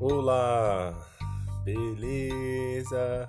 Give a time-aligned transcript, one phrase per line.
[0.00, 0.94] Olá,
[1.64, 3.28] beleza?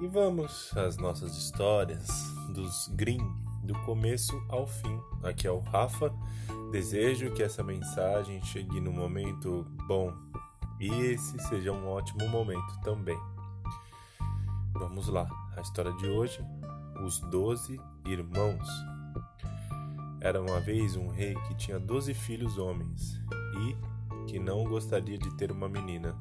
[0.00, 2.08] E vamos às nossas histórias
[2.54, 3.20] dos Green,
[3.62, 4.98] do começo ao fim.
[5.22, 6.10] Aqui é o Rafa.
[6.72, 10.10] Desejo que essa mensagem chegue no momento bom
[10.80, 13.18] e esse seja um ótimo momento também.
[14.72, 16.42] Vamos lá, a história de hoje:
[17.04, 18.66] Os Doze Irmãos.
[20.18, 23.20] Era uma vez um rei que tinha doze filhos homens
[23.60, 23.95] e
[24.26, 26.16] que não gostaria de ter uma menina.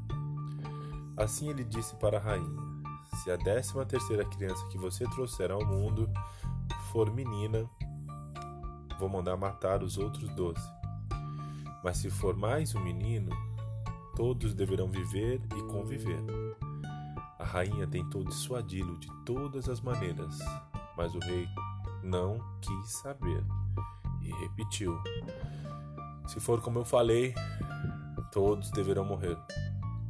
[1.18, 2.60] Assim ele disse para a rainha:
[3.16, 6.10] Se a décima terceira criança que você trouxer ao mundo
[6.92, 7.70] for menina,
[9.00, 10.68] vou mandar matar os outros doze.
[11.84, 13.30] Mas se for mais um menino,
[14.16, 16.24] todos deverão viver e conviver.
[17.38, 20.40] A rainha tentou dissuadi-lo de todas as maneiras,
[20.98, 21.48] mas o rei
[22.02, 23.44] não quis saber
[24.22, 24.98] e repetiu:
[26.28, 27.34] Se for como eu falei,
[28.36, 29.38] Todos deverão morrer.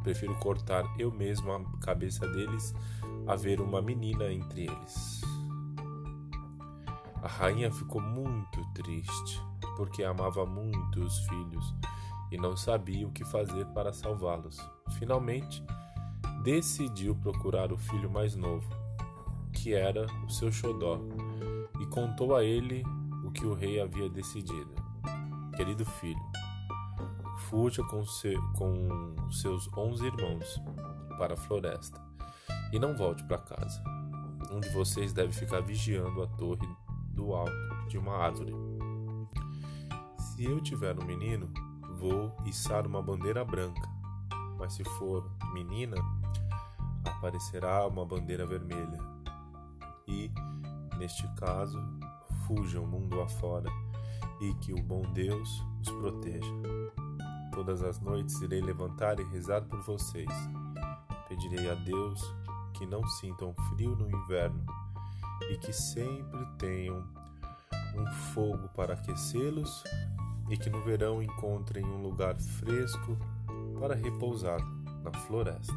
[0.01, 2.73] Prefiro cortar eu mesmo a cabeça deles
[3.27, 5.21] a ver uma menina entre eles.
[7.21, 9.39] A rainha ficou muito triste,
[9.77, 11.75] porque amava muito os filhos
[12.31, 14.57] e não sabia o que fazer para salvá-los.
[14.97, 15.63] Finalmente,
[16.41, 18.67] decidiu procurar o filho mais novo,
[19.53, 20.99] que era o seu xodó,
[21.79, 22.83] e contou a ele
[23.23, 24.73] o que o rei havia decidido.
[25.55, 26.44] Querido filho,
[27.49, 28.03] fuja com,
[28.55, 30.61] com seus onze irmãos
[31.17, 32.01] para a floresta
[32.71, 33.83] e não volte para casa.
[34.51, 36.67] Um de vocês deve ficar vigiando a torre
[37.09, 38.51] do alto de uma árvore.
[40.17, 41.51] Se eu tiver um menino,
[41.99, 43.87] vou içar uma bandeira branca,
[44.57, 45.97] mas se for menina,
[47.05, 48.99] aparecerá uma bandeira vermelha.
[50.07, 50.31] E,
[50.97, 51.79] neste caso,
[52.45, 53.69] fujam mundo afora
[54.41, 56.74] e que o bom Deus os proteja.
[57.55, 60.29] Todas as noites irei levantar e rezar por vocês.
[61.29, 62.21] Pedirei a Deus
[62.73, 64.65] que não sintam frio no inverno
[65.49, 67.07] e que sempre tenham
[67.95, 69.85] um fogo para aquecê-los
[70.49, 73.17] e que no verão encontrem um lugar fresco
[73.79, 74.59] para repousar
[75.01, 75.73] na floresta.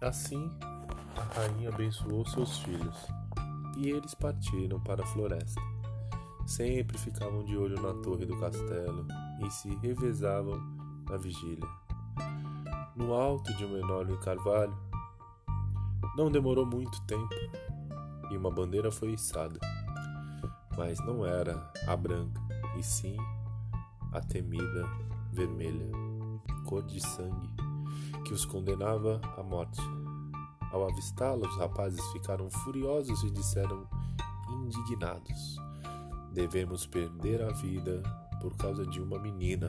[0.00, 0.48] Assim,
[1.16, 3.21] a rainha abençoou seus filhos
[3.76, 5.60] e eles partiram para a floresta.
[6.46, 9.06] Sempre ficavam de olho na torre do castelo
[9.44, 10.60] e se revezavam
[11.08, 11.68] na vigília.
[12.96, 14.76] No alto de um enorme carvalho,
[16.16, 17.34] não demorou muito tempo
[18.30, 19.58] e uma bandeira foi içada.
[20.76, 22.40] Mas não era a branca,
[22.78, 23.16] e sim
[24.12, 24.88] a temida
[25.32, 25.90] vermelha,
[26.66, 27.48] cor de sangue,
[28.24, 29.80] que os condenava à morte.
[30.72, 33.86] Ao avistá-la, os rapazes ficaram furiosos e disseram
[34.48, 35.56] indignados:
[36.32, 38.02] Devemos perder a vida
[38.40, 39.68] por causa de uma menina.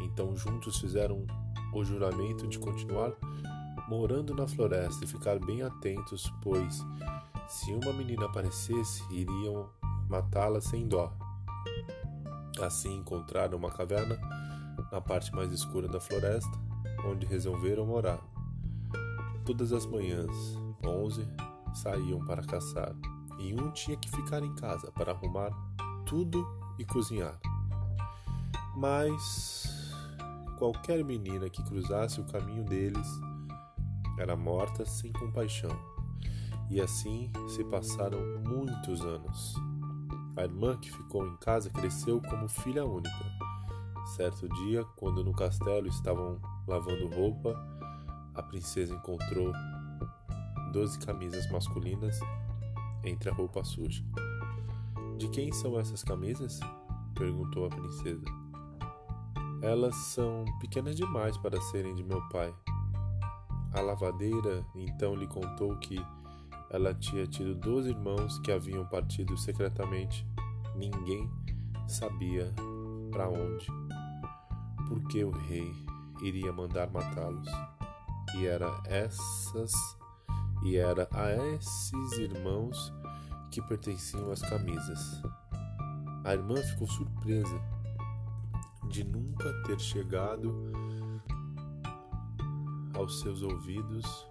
[0.00, 1.26] Então juntos fizeram
[1.72, 3.12] o juramento de continuar
[3.88, 6.82] morando na floresta e ficar bem atentos, pois
[7.48, 9.68] se uma menina aparecesse, iriam
[10.08, 11.12] matá-la sem dó.
[12.60, 14.18] Assim encontraram uma caverna
[14.90, 16.58] na parte mais escura da floresta,
[17.04, 18.33] onde resolveram morar.
[19.44, 21.26] Todas as manhãs, onze
[21.74, 22.94] saíam para caçar,
[23.38, 25.50] e um tinha que ficar em casa para arrumar
[26.06, 26.46] tudo
[26.78, 27.38] e cozinhar.
[28.76, 29.92] Mas
[30.58, 33.06] qualquer menina que cruzasse o caminho deles
[34.18, 35.76] era morta sem compaixão.
[36.70, 38.18] E assim se passaram
[38.48, 39.54] muitos anos.
[40.36, 43.24] A irmã que ficou em casa cresceu como filha única.
[44.16, 47.54] Certo dia, quando no castelo estavam lavando roupa,
[48.34, 49.52] a princesa encontrou
[50.72, 52.18] doze camisas masculinas
[53.04, 54.04] entre a roupa suja.
[55.16, 56.58] De quem são essas camisas?
[57.14, 58.24] perguntou a princesa.
[59.62, 62.52] Elas são pequenas demais para serem de meu pai.
[63.72, 66.04] A lavadeira então lhe contou que
[66.70, 70.26] ela tinha tido dois irmãos que haviam partido secretamente.
[70.74, 71.30] Ninguém
[71.86, 72.52] sabia
[73.12, 73.66] para onde,
[74.88, 75.72] porque o rei
[76.20, 77.48] iria mandar matá-los
[78.34, 79.72] e era essas
[80.64, 82.92] e era a esses irmãos
[83.50, 85.22] que pertenciam as camisas.
[86.24, 87.60] A irmã ficou surpresa
[88.88, 90.72] de nunca ter chegado
[92.94, 94.26] aos seus ouvidos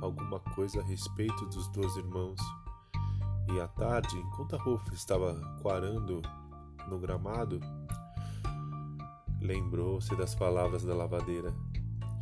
[0.00, 2.40] alguma coisa a respeito dos dois irmãos.
[3.52, 6.22] E à tarde, enquanto a roupa estava quarando
[6.88, 7.60] no gramado,
[9.40, 11.54] lembrou-se das palavras da lavadeira.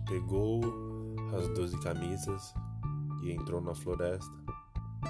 [0.07, 0.96] Pegou
[1.35, 2.55] as doze camisas
[3.23, 4.37] e entrou na floresta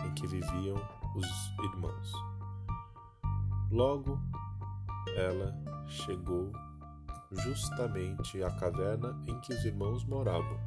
[0.04, 0.76] em que viviam
[1.14, 1.26] os
[1.64, 2.12] irmãos.
[3.70, 4.18] Logo,
[5.16, 5.54] ela
[5.86, 6.52] chegou
[7.32, 10.58] justamente à caverna em que os irmãos moravam,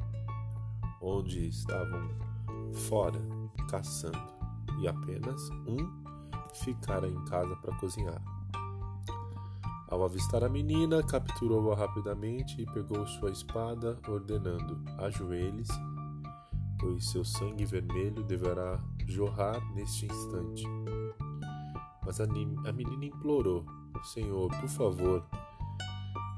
[1.00, 2.08] onde estavam
[2.88, 3.20] fora
[3.70, 4.18] caçando
[4.80, 6.00] e apenas um
[6.54, 8.39] ficara em casa para cozinhar.
[9.90, 15.72] Ao avistar a menina, capturou-a rapidamente e pegou sua espada, ordenando: Ajoelhe-se,
[16.78, 20.64] pois seu sangue vermelho deverá jorrar neste instante.
[22.06, 23.66] Mas a, a menina implorou:
[24.04, 25.26] Senhor, por favor,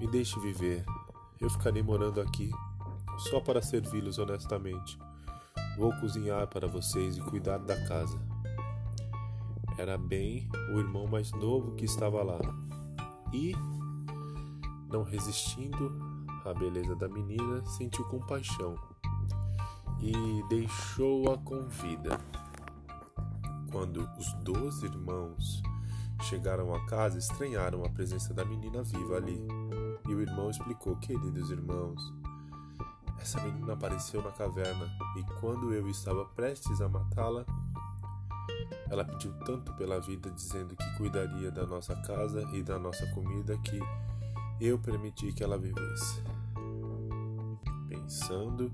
[0.00, 0.84] me deixe viver.
[1.38, 2.50] Eu ficarei morando aqui
[3.18, 4.98] só para servi-los honestamente.
[5.76, 8.18] Vou cozinhar para vocês e cuidar da casa.
[9.78, 12.38] Era bem o irmão mais novo que estava lá.
[13.32, 13.54] E,
[14.90, 15.92] não resistindo
[16.44, 18.76] à beleza da menina, sentiu compaixão
[20.00, 22.20] e deixou-a com vida.
[23.70, 25.62] Quando os dois irmãos
[26.22, 29.46] chegaram à casa, estranharam a presença da menina viva ali.
[30.08, 32.12] E o irmão explicou: Queridos irmãos,
[33.20, 37.46] essa menina apareceu na caverna e quando eu estava prestes a matá-la,
[38.90, 43.56] ela pediu tanto pela vida, dizendo que cuidaria da nossa casa e da nossa comida,
[43.58, 43.80] que
[44.60, 46.22] eu permiti que ela vivesse.
[47.88, 48.70] Pensando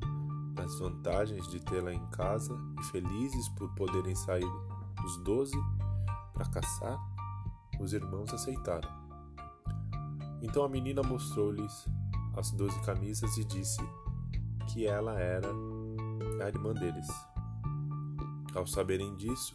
[0.55, 4.51] nas vantagens de tê-la em casa e felizes por poderem sair
[5.05, 5.57] os doze
[6.33, 6.99] para caçar,
[7.81, 8.91] os irmãos aceitaram.
[10.43, 11.87] Então a menina mostrou-lhes
[12.37, 13.81] as doze camisas e disse
[14.69, 15.49] que ela era
[16.43, 17.09] a irmã deles.
[18.55, 19.55] Ao saberem disso,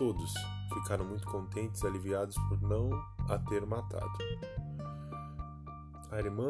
[0.00, 0.32] Todos
[0.72, 2.90] ficaram muito contentes e aliviados por não
[3.28, 4.10] a ter matado.
[6.10, 6.48] A irmã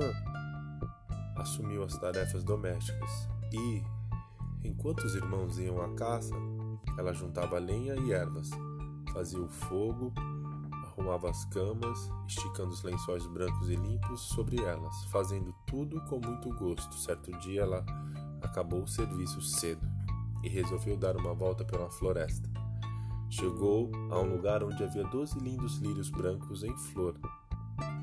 [1.36, 3.82] assumiu as tarefas domésticas e,
[4.62, 6.32] enquanto os irmãos iam à caça,
[6.96, 8.50] ela juntava lenha e ervas,
[9.12, 10.12] fazia o fogo,
[10.84, 16.50] arrumava as camas, esticando os lençóis brancos e limpos sobre elas, fazendo tudo com muito
[16.50, 16.94] gosto.
[16.94, 17.84] Certo dia ela
[18.42, 19.89] acabou o serviço cedo
[20.42, 22.48] e resolveu dar uma volta pela floresta.
[23.28, 27.14] Chegou a um lugar onde havia doze lindos lírios brancos em flor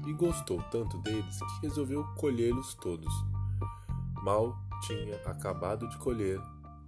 [0.08, 3.14] e gostou tanto deles que resolveu colhê-los todos.
[4.24, 6.40] Mal tinha acabado de colher,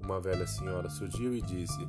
[0.01, 1.87] uma velha senhora surgiu e disse: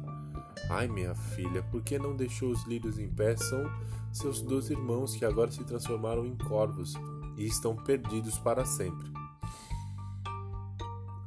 [0.69, 3.37] Ai, minha filha, por que não deixou os lírios em pé?
[3.37, 3.71] São
[4.13, 6.95] seus dois irmãos que agora se transformaram em corvos
[7.37, 9.11] e estão perdidos para sempre.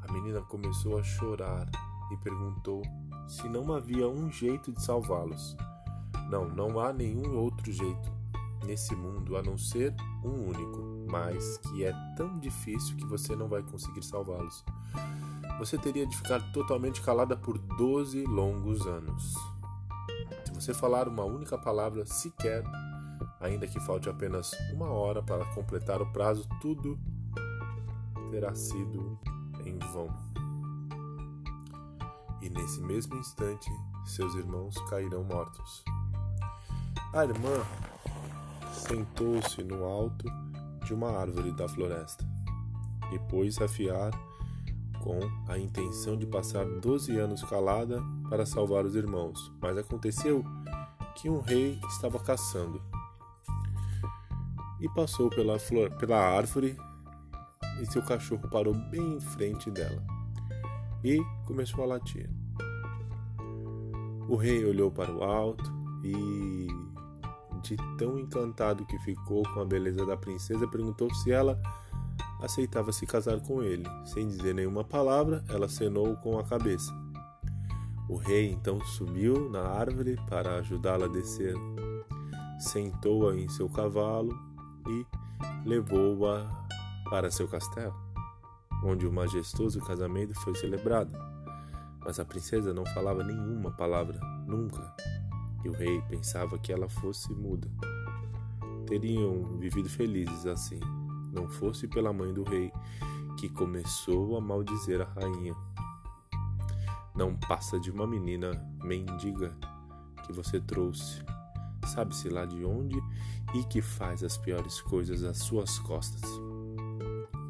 [0.07, 1.69] A menina começou a chorar
[2.13, 2.81] e perguntou
[3.27, 5.57] se não havia um jeito de salvá-los.
[6.29, 8.11] Não, não há nenhum outro jeito
[8.65, 9.93] nesse mundo a não ser
[10.23, 14.63] um único, mas que é tão difícil que você não vai conseguir salvá-los.
[15.59, 19.35] Você teria de ficar totalmente calada por 12 longos anos.
[20.45, 22.63] Se você falar uma única palavra sequer,
[23.39, 26.97] ainda que falte apenas uma hora para completar o prazo, tudo
[28.31, 29.19] terá sido
[29.65, 30.09] em vão
[32.43, 33.71] e nesse mesmo instante
[34.05, 35.83] seus irmãos cairão mortos.
[37.13, 37.65] A irmã
[38.73, 40.25] sentou-se no alto
[40.85, 42.27] de uma árvore da floresta
[43.13, 44.11] e pôs a fiar
[45.01, 49.51] com a intenção de passar doze anos calada para salvar os irmãos.
[49.61, 50.43] Mas aconteceu
[51.15, 52.81] que um rei estava caçando
[54.81, 56.75] e passou pela, flor, pela árvore
[57.81, 60.12] e seu cachorro parou bem em frente dela
[61.03, 62.29] e começou a latir.
[64.27, 65.71] O rei olhou para o alto
[66.03, 66.67] e,
[67.61, 71.61] de tão encantado que ficou com a beleza da princesa, perguntou se ela
[72.41, 73.83] aceitava se casar com ele.
[74.05, 76.91] Sem dizer nenhuma palavra, ela acenou com a cabeça.
[78.09, 81.55] O rei então subiu na árvore para ajudá-la a descer.
[82.59, 84.37] Sentou-a em seu cavalo
[84.87, 85.05] e
[85.65, 86.45] levou-a
[87.09, 88.12] para seu castelo
[88.83, 91.13] onde o majestoso casamento foi celebrado.
[92.03, 94.93] Mas a princesa não falava nenhuma palavra, nunca,
[95.63, 97.69] e o rei pensava que ela fosse muda.
[98.85, 100.79] Teriam vivido felizes assim,
[101.31, 102.71] não fosse pela mãe do rei,
[103.37, 105.55] que começou a maldizer a rainha.
[107.15, 108.51] Não passa de uma menina
[108.83, 109.55] mendiga
[110.25, 111.23] que você trouxe,
[111.87, 113.01] sabe-se lá de onde,
[113.53, 116.21] e que faz as piores coisas às suas costas.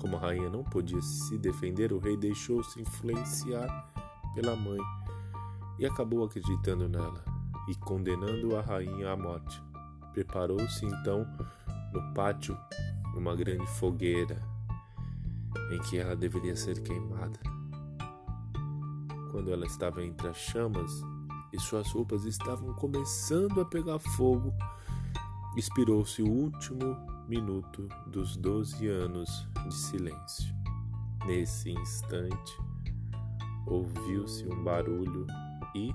[0.03, 3.89] Como a rainha não podia se defender, o rei deixou-se influenciar
[4.35, 4.77] pela mãe
[5.79, 7.23] e acabou acreditando nela
[7.69, 9.63] e condenando a rainha à morte.
[10.11, 11.25] Preparou-se então
[11.93, 12.57] no pátio
[13.15, 14.37] uma grande fogueira
[15.71, 17.39] em que ela deveria ser queimada.
[19.31, 20.91] Quando ela estava entre as chamas
[21.53, 24.53] e suas roupas estavam começando a pegar fogo,
[25.55, 30.53] expirou-se o último minuto dos doze anos de silêncio.
[31.25, 32.57] Nesse instante,
[33.65, 35.25] ouviu-se um barulho
[35.73, 35.93] e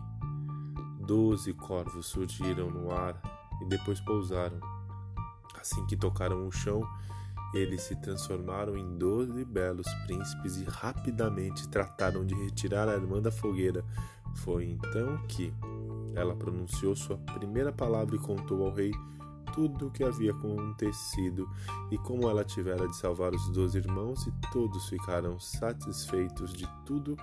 [1.06, 3.20] doze corvos surgiram no ar
[3.60, 4.58] e depois pousaram.
[5.60, 6.82] Assim que tocaram o chão,
[7.52, 13.32] eles se transformaram em doze belos príncipes e rapidamente trataram de retirar a irmã da
[13.32, 13.84] fogueira.
[14.36, 15.52] Foi então que
[16.14, 18.92] ela pronunciou sua primeira palavra e contou ao rei
[19.52, 21.48] tudo o que havia acontecido
[21.90, 27.16] e como ela tivera de salvar os dois irmãos, e todos ficaram satisfeitos de tudo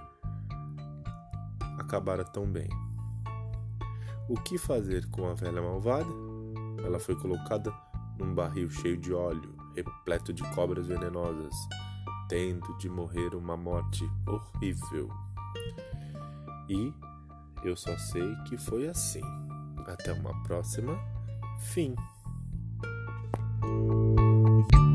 [1.85, 2.67] acabara tão bem.
[4.27, 6.09] O que fazer com a velha malvada?
[6.83, 7.71] Ela foi colocada
[8.17, 11.53] num barril cheio de óleo, repleto de cobras venenosas,
[12.27, 15.09] tendo de morrer uma morte horrível.
[16.67, 16.93] E
[17.63, 19.21] eu só sei que foi assim.
[19.85, 20.97] Até uma próxima.
[21.59, 21.95] Fim.
[23.65, 24.94] Müzik